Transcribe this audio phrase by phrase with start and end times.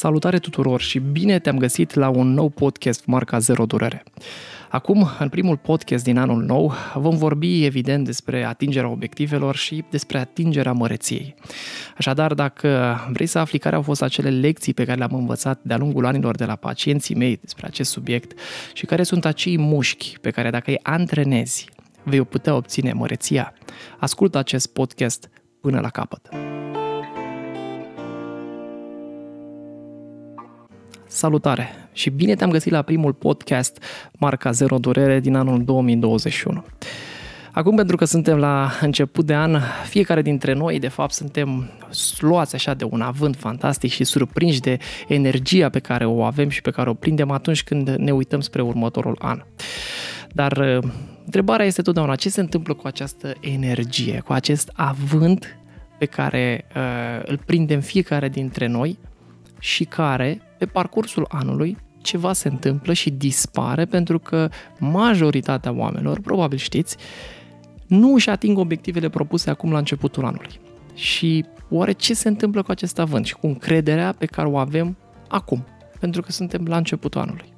[0.00, 4.02] Salutare tuturor și bine te-am găsit la un nou podcast marca Zero Durere.
[4.70, 10.18] Acum, în primul podcast din anul nou, vom vorbi evident despre atingerea obiectivelor și despre
[10.18, 11.34] atingerea măreției.
[11.96, 15.76] Așadar, dacă vrei să afli care au fost acele lecții pe care le-am învățat de-a
[15.76, 18.38] lungul anilor de la pacienții mei despre acest subiect
[18.72, 21.68] și care sunt acei mușchi pe care dacă îi antrenezi,
[22.02, 23.54] vei putea obține măreția,
[23.98, 25.30] ascultă acest podcast
[25.60, 26.49] până la capăt.
[31.12, 36.64] Salutare și bine te-am găsit la primul podcast Marca Zero Durere din anul 2021.
[37.52, 41.70] Acum, pentru că suntem la început de an, fiecare dintre noi, de fapt, suntem
[42.18, 46.62] luați așa de un avânt fantastic și surprinși de energia pe care o avem și
[46.62, 49.42] pe care o prindem atunci când ne uităm spre următorul an.
[50.32, 50.90] Dar uh,
[51.24, 55.58] întrebarea este totdeauna ce se întâmplă cu această energie, cu acest avânt
[55.98, 58.98] pe care uh, îl prindem fiecare dintre noi
[59.58, 66.58] și care, pe parcursul anului, ceva se întâmplă și dispare pentru că majoritatea oamenilor, probabil
[66.58, 66.96] știți,
[67.86, 70.60] nu își ating obiectivele propuse acum la începutul anului.
[70.94, 74.96] Și oare ce se întâmplă cu acest avânt și cu încrederea pe care o avem
[75.28, 75.64] acum?
[76.00, 77.52] Pentru că suntem la începutul anului.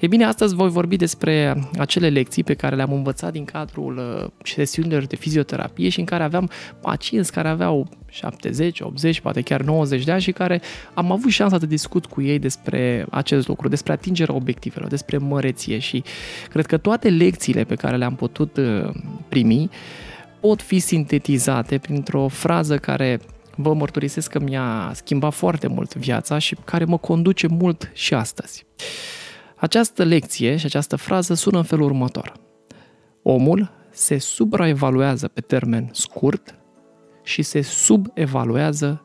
[0.00, 4.30] E bine, astăzi voi vorbi despre acele lecții pe care le-am învățat din cadrul uh,
[4.42, 10.04] sesiunilor de fizioterapie și în care aveam pacienți care aveau 70, 80, poate chiar 90
[10.04, 10.60] de ani și care
[10.94, 15.78] am avut șansa să discut cu ei despre acest lucru, despre atingerea obiectivelor, despre măreție
[15.78, 16.02] și
[16.50, 18.90] cred că toate lecțiile pe care le-am putut uh,
[19.28, 19.70] primi
[20.40, 23.20] pot fi sintetizate printr-o frază care
[23.56, 28.66] vă mărturisesc că mi-a schimbat foarte mult viața și care mă conduce mult și astăzi.
[29.60, 32.32] Această lecție și această frază sună în felul următor.
[33.22, 36.54] Omul se supraevaluează pe termen scurt
[37.22, 39.04] și se subevaluează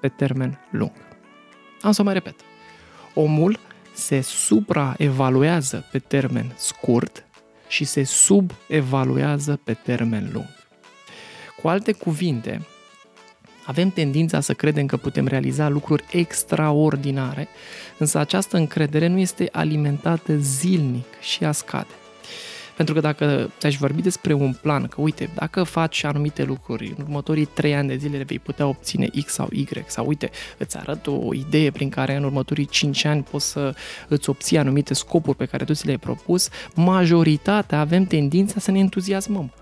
[0.00, 0.92] pe termen lung.
[1.80, 2.34] Am să mai repet.
[3.14, 3.58] Omul
[3.92, 7.24] se supraevaluează pe termen scurt
[7.68, 10.48] și se subevaluează pe termen lung.
[11.62, 12.66] Cu alte cuvinte,
[13.64, 17.48] avem tendința să credem că putem realiza lucruri extraordinare,
[17.98, 21.94] însă această încredere nu este alimentată zilnic și a scade.
[22.76, 27.04] Pentru că dacă ți-aș vorbi despre un plan, că uite, dacă faci anumite lucruri, în
[27.04, 31.06] următorii 3 ani de zile vei putea obține X sau Y, sau uite, îți arăt
[31.06, 33.74] o idee prin care în următorii 5 ani poți să
[34.08, 38.78] îți obții anumite scopuri pe care tu ți le-ai propus, majoritatea avem tendința să ne
[38.78, 39.52] entuziasmăm.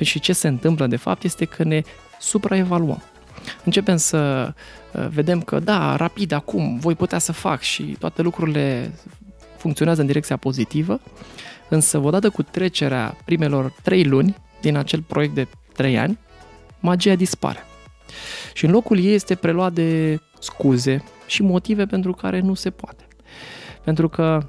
[0.00, 1.82] Și ce se întâmplă de fapt este că ne
[2.20, 3.02] supraevaluăm
[3.64, 4.52] începem să
[4.92, 8.92] uh, vedem că da, rapid, acum voi putea să fac și toate lucrurile
[9.56, 11.00] funcționează în direcția pozitivă,
[11.68, 16.18] însă odată cu trecerea primelor trei luni din acel proiect de trei ani,
[16.80, 17.58] magia dispare.
[18.52, 23.06] Și în locul ei este preluat de scuze și motive pentru care nu se poate.
[23.84, 24.46] Pentru că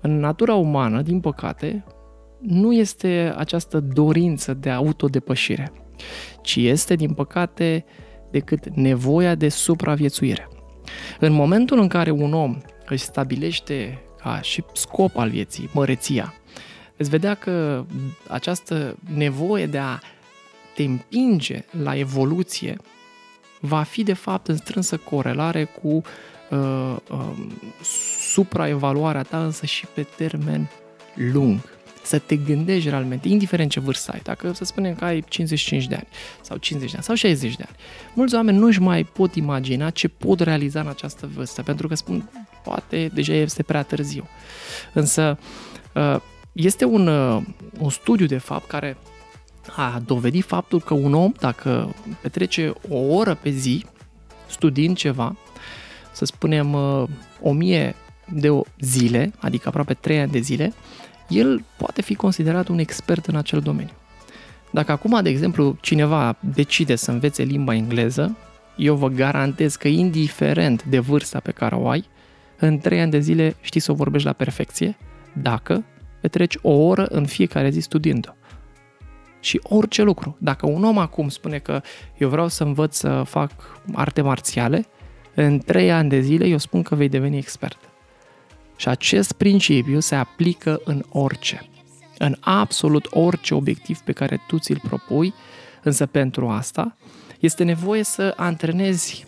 [0.00, 1.84] în natura umană, din păcate,
[2.40, 5.72] nu este această dorință de autodepășire,
[6.42, 7.84] ci este, din păcate,
[8.32, 10.48] decât nevoia de supraviețuire.
[11.18, 16.34] În momentul în care un om își stabilește ca și scop al vieții măreția,
[16.96, 17.84] veți vedea că
[18.28, 19.98] această nevoie de a
[20.74, 22.76] te împinge la evoluție
[23.60, 26.02] va fi de fapt în strânsă corelare cu
[26.50, 27.32] uh, uh,
[28.32, 30.70] supraevaluarea ta însă și pe termen
[31.14, 31.60] lung
[32.02, 35.94] să te gândești realmente, indiferent ce vârstă ai, dacă să spunem că ai 55 de
[35.94, 36.06] ani
[36.40, 37.76] sau 50 de ani sau 60 de ani.
[38.14, 42.30] Mulți oameni nu-și mai pot imagina ce pot realiza în această vârstă, pentru că spun,
[42.64, 44.28] poate deja este prea târziu.
[44.92, 45.38] Însă
[45.94, 46.16] uh,
[46.52, 47.42] este un, uh,
[47.78, 48.96] un studiu de fapt care
[49.76, 53.84] a dovedit faptul că un om, dacă petrece o oră pe zi
[54.46, 55.36] studiind ceva,
[56.12, 57.08] să spunem uh,
[57.40, 57.94] o mie
[58.28, 58.48] de
[58.80, 60.72] zile, adică aproape 3 ani de zile,
[61.28, 63.94] el poate fi considerat un expert în acel domeniu.
[64.70, 68.36] Dacă acum, de exemplu, cineva decide să învețe limba engleză,
[68.76, 72.04] eu vă garantez că indiferent de vârsta pe care o ai,
[72.58, 74.96] în 3 ani de zile știi să o vorbești la perfecție,
[75.32, 75.84] dacă
[76.20, 78.30] petreci o oră în fiecare zi studiind-o.
[79.40, 80.36] Și orice lucru.
[80.40, 81.82] Dacă un om acum spune că
[82.18, 83.50] eu vreau să învăț să fac
[83.92, 84.86] arte marțiale,
[85.34, 87.91] în 3 ani de zile eu spun că vei deveni expert.
[88.82, 91.68] Și acest principiu se aplică în orice,
[92.18, 95.34] în absolut orice obiectiv pe care tu ți-l propui,
[95.82, 96.96] însă pentru asta
[97.40, 99.24] este nevoie să antrenezi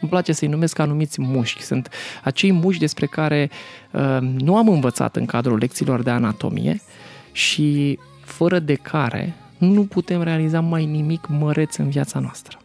[0.00, 1.62] îmi place să-i numesc anumiți mușchi.
[1.62, 1.88] Sunt
[2.22, 3.50] acei mușchi despre care
[3.90, 6.80] uh, nu am învățat în cadrul lecțiilor de anatomie
[7.32, 12.58] și fără de care nu putem realiza mai nimic măreț în viața noastră.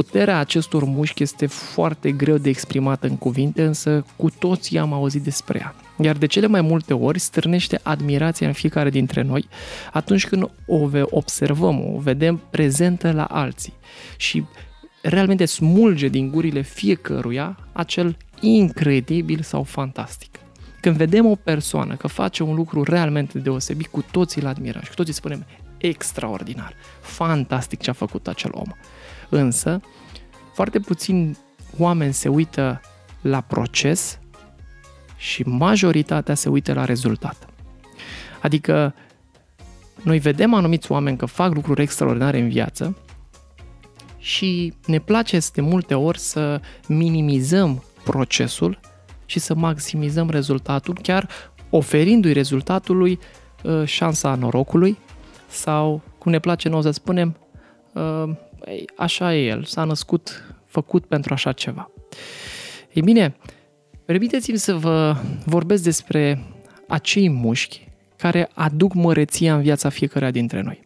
[0.00, 5.22] Puterea acestor mușchi este foarte greu de exprimat în cuvinte, însă cu toții am auzit
[5.22, 5.74] despre ea.
[5.98, 9.48] Iar de cele mai multe ori stârnește admirația în fiecare dintre noi
[9.92, 13.72] atunci când o observăm, o vedem prezentă la alții
[14.16, 14.44] și
[15.02, 20.38] realmente smulge din gurile fiecăruia acel incredibil sau fantastic.
[20.80, 24.88] Când vedem o persoană că face un lucru realmente deosebit, cu toții îl admirăm și
[24.88, 25.46] cu toții spunem
[25.78, 28.72] extraordinar, fantastic ce a făcut acel om.
[29.30, 29.80] Însă,
[30.52, 31.38] foarte puțini
[31.78, 32.80] oameni se uită
[33.20, 34.18] la proces
[35.16, 37.48] și majoritatea se uită la rezultat.
[38.42, 38.94] Adică,
[40.02, 42.96] noi vedem anumiți oameni că fac lucruri extraordinare în viață
[44.18, 48.80] și ne place de multe ori să minimizăm procesul
[49.26, 51.28] și să maximizăm rezultatul, chiar
[51.70, 53.18] oferindu-i rezultatului
[53.62, 54.98] uh, șansa norocului
[55.48, 57.36] sau, cum ne place nouă să spunem,
[58.68, 61.90] uh, așa e el, s-a născut făcut pentru așa ceva.
[62.92, 63.36] Ei bine,
[64.04, 66.44] permiteți-mi să vă vorbesc despre
[66.88, 70.80] acei mușchi care aduc măreția în viața fiecăruia dintre noi.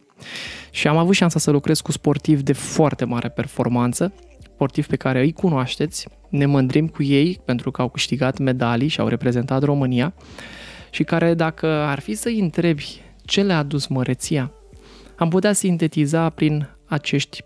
[0.71, 4.13] Și am avut șansa să lucrez cu sportivi de foarte mare performanță,
[4.43, 8.99] sportivi pe care îi cunoașteți, ne mândrim cu ei pentru că au câștigat medalii și
[8.99, 10.13] au reprezentat România
[10.89, 14.51] și care dacă ar fi să-i întrebi ce le-a adus măreția,
[15.15, 17.45] am putea sintetiza prin acești 4-5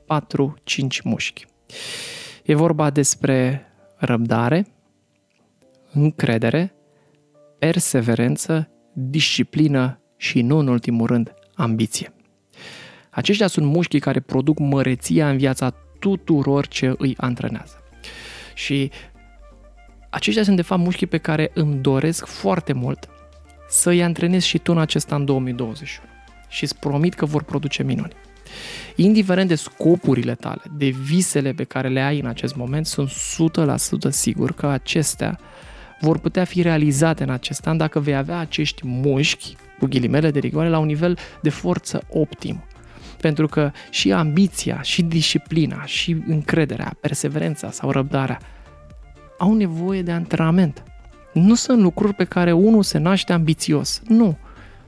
[1.04, 1.46] mușchi.
[2.44, 3.66] E vorba despre
[3.96, 4.68] răbdare,
[5.92, 6.74] încredere,
[7.60, 12.14] perseverență, disciplină și, nu în ultimul rând, ambiție.
[13.10, 15.70] Aceștia sunt mușchii care produc măreția în viața
[16.00, 17.84] tuturor ce îi antrenează.
[18.54, 18.92] Și
[20.10, 23.10] aceștia sunt de fapt mușchii pe care îmi doresc foarte mult
[23.70, 26.10] să-i antrenez și tu în acest an 2021
[26.50, 28.14] și îți promit că vor produce minuni.
[28.96, 33.10] Indiferent de scopurile tale, de visele pe care le ai în acest moment, sunt
[34.08, 35.40] 100% sigur că acestea
[36.00, 40.40] vor putea fi realizate în acest an dacă vei avea acești mușchi, cu ghilimele de
[40.40, 42.64] rigoare, la un nivel de forță optim.
[43.22, 48.40] Pentru că și ambiția, și disciplina, și încrederea, perseverența sau răbdarea
[49.38, 50.84] au nevoie de antrenament.
[51.34, 54.02] Nu sunt lucruri pe care unul se naște ambițios.
[54.08, 54.38] Nu.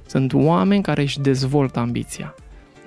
[0.05, 2.35] Sunt oameni care își dezvoltă ambiția.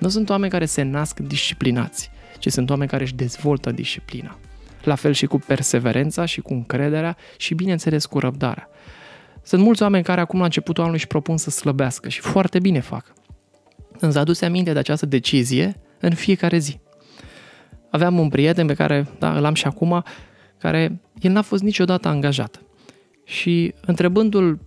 [0.05, 4.37] Nu sunt oameni care se nasc disciplinați, ci sunt oameni care își dezvoltă disciplina.
[4.83, 8.69] La fel și cu perseverența și cu încrederea și, bineînțeles, cu răbdarea.
[9.43, 12.79] Sunt mulți oameni care acum la începutul anului își propun să slăbească și foarte bine
[12.79, 13.13] fac.
[13.99, 16.79] Însă aduse aminte de această decizie în fiecare zi.
[17.89, 20.03] Aveam un prieten pe care, da, îl am și acum,
[20.57, 22.61] care el n-a fost niciodată angajat.
[23.23, 24.59] Și întrebându-l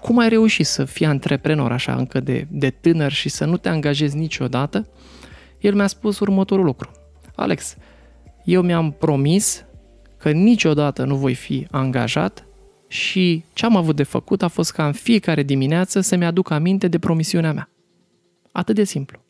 [0.00, 3.68] cum ai reușit să fii antreprenor așa încă de, de tânăr și să nu te
[3.68, 4.88] angajezi niciodată,
[5.58, 6.90] el mi-a spus următorul lucru.
[7.34, 7.76] Alex,
[8.44, 9.64] eu mi-am promis
[10.16, 12.46] că niciodată nu voi fi angajat
[12.88, 16.88] și ce am avut de făcut a fost ca în fiecare dimineață să-mi aduc aminte
[16.88, 17.70] de promisiunea mea.
[18.52, 19.24] Atât de simplu.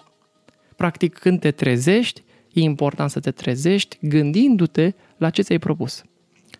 [0.76, 6.04] Practic, când te trezești, e important să te trezești gândindu-te la ce ți-ai propus.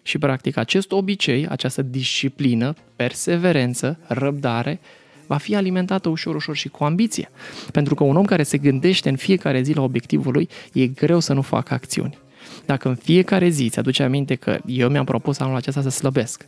[0.07, 4.81] Și practic acest obicei, această disciplină, perseverență, răbdare,
[5.27, 7.31] va fi alimentată ușor, ușor și cu ambiție.
[7.73, 11.21] Pentru că un om care se gândește în fiecare zi la obiectivul lui, e greu
[11.21, 12.19] să nu facă acțiuni.
[12.67, 16.47] Dacă în fiecare zi ți aduce aminte că eu mi-am propus anul acesta să slăbesc,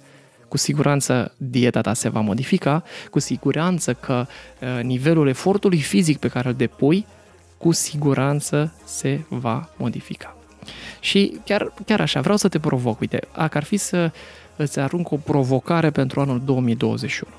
[0.49, 6.29] cu siguranță dieta ta se va modifica, cu siguranță că uh, nivelul efortului fizic pe
[6.29, 7.07] care îl depui,
[7.57, 10.38] cu siguranță se va modifica.
[11.01, 14.13] Și chiar, chiar așa, vreau să te provoc, uite, dacă ar fi să
[14.57, 17.33] îți arunc o provocare pentru anul 2021.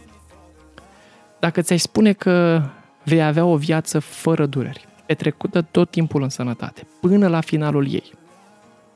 [1.39, 2.63] Dacă ți-ai spune că
[3.03, 8.13] vei avea o viață fără dureri, petrecută tot timpul în sănătate, până la finalul ei,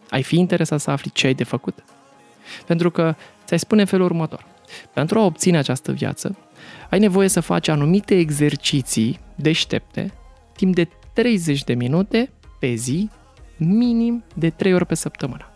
[0.09, 1.83] ai fi interesat să afli ce ai de făcut?
[2.65, 4.45] Pentru că ți-ai spune în felul următor.
[4.93, 6.37] Pentru a obține această viață,
[6.89, 10.13] ai nevoie să faci anumite exerciții deștepte
[10.55, 13.09] timp de 30 de minute pe zi
[13.65, 15.47] minim de 3 ori pe săptămână.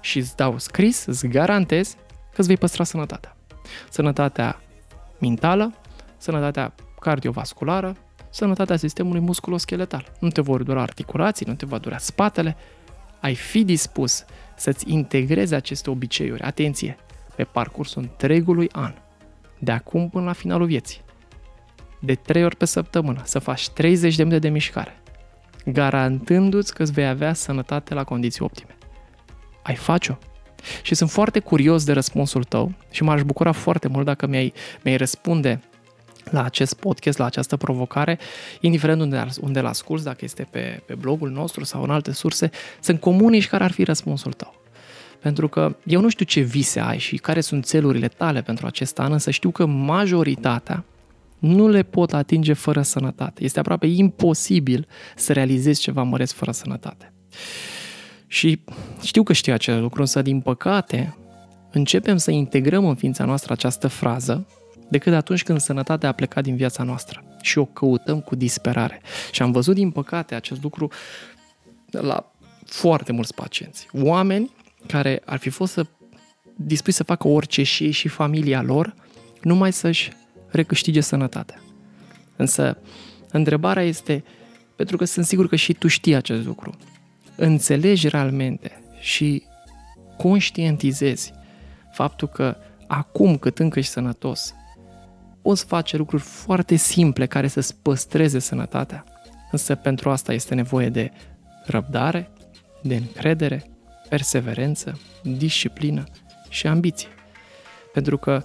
[0.00, 1.96] Și îți dau scris, îți garantez
[2.32, 3.36] că îți vei păstra sănătatea.
[3.90, 4.60] Sănătatea
[5.20, 5.74] mentală,
[6.16, 7.96] sănătatea cardiovasculară,
[8.30, 10.12] sănătatea sistemului musculoscheletal.
[10.20, 12.56] Nu te vor dura articulații, nu te va dura spatele.
[13.20, 14.24] Ai fi dispus
[14.56, 16.96] să-ți integrezi aceste obiceiuri, atenție,
[17.36, 18.94] pe parcursul întregului an,
[19.58, 21.00] de acum până la finalul vieții.
[22.00, 24.99] De 3 ori pe săptămână, să faci 30 de minute de mișcare,
[25.64, 28.76] garantându-ți că îți vei avea sănătate la condiții optime.
[29.62, 30.14] Ai face-o?
[30.82, 34.52] Și sunt foarte curios de răspunsul tău și m-aș bucura foarte mult dacă mi-ai,
[34.82, 35.60] mi-ai răspunde
[36.30, 38.18] la acest podcast, la această provocare,
[38.60, 42.50] indiferent unde, unde îl asculți, dacă este pe, pe blogul nostru sau în alte surse,
[42.80, 44.54] să-mi comunici care ar fi răspunsul tău.
[45.20, 48.98] Pentru că eu nu știu ce vise ai și care sunt țelurile tale pentru acest
[48.98, 50.84] an, însă știu că majoritatea
[51.40, 53.44] nu le pot atinge fără sănătate.
[53.44, 57.12] Este aproape imposibil să realizezi ceva măreț fără sănătate.
[58.26, 58.64] Și
[59.02, 61.16] știu că știu acest lucru, însă din păcate
[61.70, 64.46] începem să integrăm în ființa noastră această frază
[64.88, 69.00] decât atunci când sănătatea a plecat din viața noastră și o căutăm cu disperare.
[69.32, 70.88] Și am văzut din păcate acest lucru
[71.90, 72.32] la
[72.64, 73.88] foarte mulți pacienți.
[73.92, 74.50] Oameni
[74.86, 75.86] care ar fi fost să
[76.56, 78.94] dispuși să facă orice și ei și familia lor,
[79.42, 80.10] numai să-și
[80.50, 81.60] recâștige sănătatea.
[82.36, 82.78] Însă,
[83.30, 84.24] întrebarea este,
[84.76, 86.74] pentru că sunt sigur că și tu știi acest lucru,
[87.36, 89.42] înțelegi realmente și
[90.16, 91.32] conștientizezi
[91.92, 94.54] faptul că acum cât încă ești sănătos,
[95.42, 99.04] poți face lucruri foarte simple care să-ți păstreze sănătatea.
[99.50, 101.10] Însă pentru asta este nevoie de
[101.64, 102.30] răbdare,
[102.82, 103.70] de încredere,
[104.08, 106.04] perseverență, disciplină
[106.48, 107.08] și ambiție.
[107.92, 108.42] Pentru că,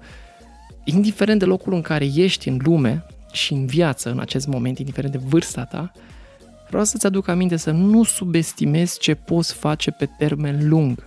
[0.86, 5.14] indiferent de locul în care ești în lume și în viață în acest moment, indiferent
[5.14, 5.92] de vârsta ta,
[6.68, 11.04] vreau să-ți aduc aminte să nu subestimezi ce poți face pe termen lung.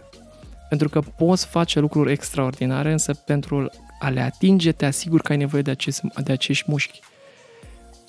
[0.69, 3.71] Pentru că poți face lucruri extraordinare, însă pentru
[4.01, 7.01] a le atinge te asigur că ai nevoie de, acest, de acești mușchi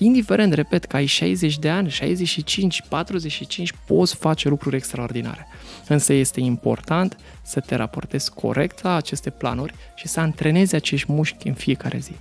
[0.04, 5.48] indiferent, repet, că ai 60 de ani, 65, 45, poți face lucruri extraordinare.
[5.88, 11.48] Însă este important să te raportezi corect la aceste planuri și să antrenezi acești mușchi
[11.48, 12.14] în fiecare zi.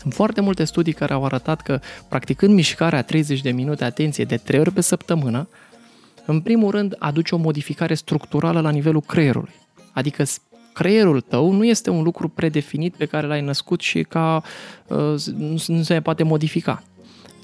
[0.00, 4.36] Sunt foarte multe studii care au arătat că practicând mișcarea 30 de minute, atenție, de
[4.36, 5.48] 3 ori pe săptămână,
[6.26, 9.54] în primul rând aduce o modificare structurală la nivelul creierului.
[9.92, 10.24] Adică
[10.72, 14.42] creierul tău nu este un lucru predefinit pe care l-ai născut și ca
[14.86, 16.82] uh, nu, nu se poate modifica,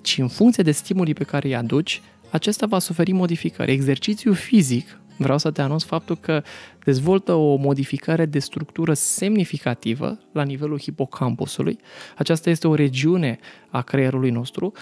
[0.02, 3.73] ci în funcție de stimulii pe care îi aduci, acesta va suferi modificări.
[3.73, 6.42] Exercițiul fizic, vreau să te anunț faptul că
[6.85, 11.78] dezvoltă o modificare de structură semnificativă la nivelul hipocampusului.
[12.16, 13.38] Aceasta este o regiune
[13.70, 14.73] a creierului nostru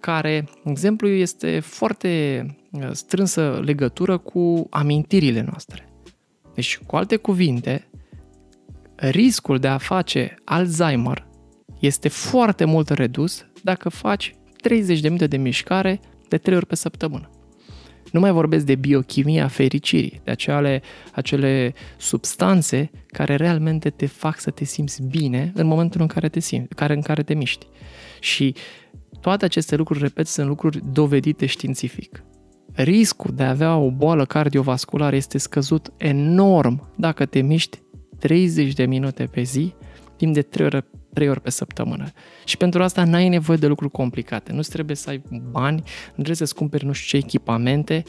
[0.00, 5.85] care, exemplu, este foarte uh, strânsă legătură cu amintirile noastre.
[6.56, 7.88] Deci, cu alte cuvinte,
[8.94, 11.26] riscul de a face Alzheimer
[11.80, 16.74] este foarte mult redus dacă faci 30 de minute de mișcare de 3 ori pe
[16.74, 17.30] săptămână.
[18.12, 20.82] Nu mai vorbesc de biochimia fericirii, de acele,
[21.12, 26.40] acele substanțe care realmente te fac să te simți bine în momentul în care te
[26.40, 27.66] simți, care, în care te miști.
[28.20, 28.54] Și
[29.20, 32.22] toate aceste lucruri, repet, sunt lucruri dovedite științific.
[32.76, 37.78] Riscul de a avea o boală cardiovasculară este scăzut enorm dacă te miști
[38.18, 39.74] 30 de minute pe zi,
[40.16, 42.06] timp de 3 ori, 3 ori pe săptămână.
[42.44, 44.52] Și pentru asta n-ai nevoie de lucruri complicate.
[44.52, 48.02] Nu trebuie să ai bani, nu trebuie să-ți cumperi nu știu ce echipamente,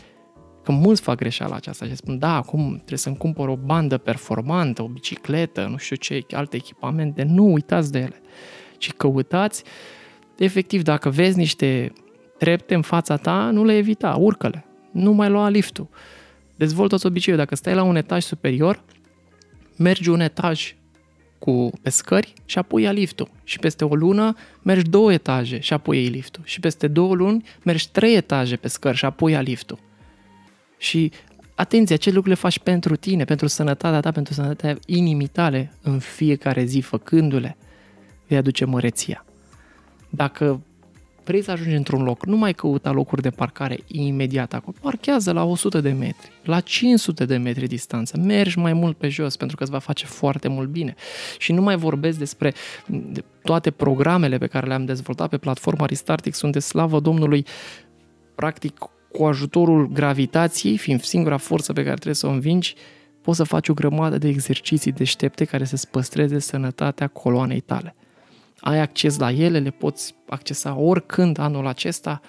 [0.64, 4.84] că mulți fac greșeala aceasta și spun, da, acum trebuie să-mi cumpăr o bandă performantă,
[4.84, 7.24] o bicicletă, nu știu ce, alte echipamente.
[7.24, 8.22] Nu uitați de ele,
[8.78, 9.64] ci căutați,
[10.38, 11.94] efectiv, dacă vezi niște
[12.38, 14.66] trepte în fața ta, nu le evita, urcă-le.
[14.92, 15.88] Nu mai lua liftul.
[16.56, 17.40] Dezvoltă-ți obiceiul.
[17.40, 18.84] Dacă stai la un etaj superior,
[19.76, 20.76] mergi un etaj
[21.40, 23.30] cu pe scări și apoi ia liftul.
[23.44, 26.44] Și peste o lună mergi două etaje și apoi iei liftul.
[26.46, 29.80] Și peste două luni mergi trei etaje pe scări și apoi ia liftul.
[30.78, 31.12] Și
[31.56, 36.00] atenție, acele lucruri le faci pentru tine, pentru sănătatea ta, pentru sănătatea inimii tale în
[36.00, 37.58] fiecare zi, făcându-le,
[38.28, 39.26] vei aduce măreția.
[40.10, 40.62] Dacă
[41.28, 44.76] vrei să ajungi într-un loc, nu mai căuta locuri de parcare imediat acolo.
[44.82, 48.18] Parchează la 100 de metri, la 500 de metri distanță.
[48.18, 50.96] Mergi mai mult pe jos pentru că îți va face foarte mult bine.
[51.38, 52.54] Și nu mai vorbesc despre
[53.44, 56.34] toate programele pe care le-am dezvoltat pe platforma Restartic.
[56.34, 57.46] Sunt de slavă Domnului,
[58.36, 58.78] practic,
[59.12, 62.76] cu ajutorul gravitației, fiind singura forță pe care trebuie să o învingi,
[63.22, 67.96] poți să faci o grămadă de exerciții deștepte care să-ți păstreze sănătatea coloanei tale
[68.60, 72.22] ai acces la ele, le poți accesa oricând anul acesta,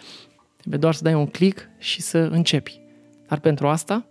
[0.56, 2.80] trebuie doar să dai un click și să începi.
[3.28, 4.06] Dar pentru asta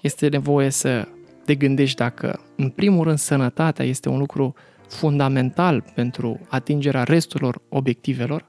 [0.00, 1.08] este nevoie să
[1.44, 4.54] te gândești dacă, în primul rând, sănătatea este un lucru
[4.88, 8.48] fundamental pentru atingerea resturilor obiectivelor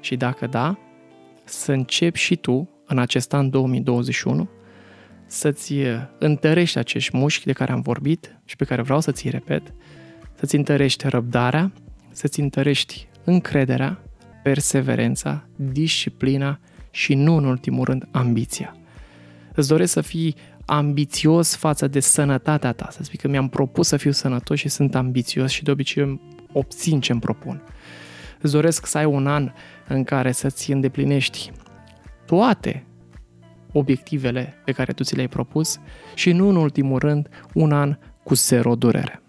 [0.00, 0.78] și dacă da,
[1.44, 4.48] să începi și tu, în acest an 2021,
[5.26, 5.74] să-ți
[6.18, 9.74] întărești acești mușchi de care am vorbit și pe care vreau să ți repet,
[10.34, 11.72] să-ți întărești răbdarea,
[12.18, 14.02] să-ți întărești încrederea,
[14.42, 16.60] perseverența, disciplina
[16.90, 18.76] și nu în ultimul rând ambiția.
[19.54, 20.34] Îți doresc să fii
[20.66, 24.94] ambițios față de sănătatea ta, să spui că mi-am propus să fiu sănătos și sunt
[24.94, 26.20] ambițios și de obicei
[26.52, 27.62] obțin ce îmi propun.
[28.40, 29.52] Îți doresc să ai un an
[29.88, 31.50] în care să-ți îndeplinești
[32.26, 32.86] toate
[33.72, 35.80] obiectivele pe care tu ți le-ai propus
[36.14, 39.22] și nu în ultimul rând un an cu zero durere.